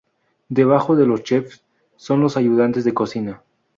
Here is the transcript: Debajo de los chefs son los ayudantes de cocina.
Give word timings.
Debajo 0.49 0.95
de 0.95 1.05
los 1.05 1.21
chefs 1.21 1.61
son 1.95 2.21
los 2.21 2.35
ayudantes 2.35 2.83
de 2.85 2.93
cocina. 2.95 3.43